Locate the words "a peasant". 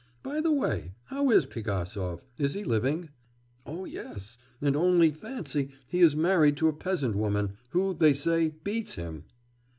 6.67-7.15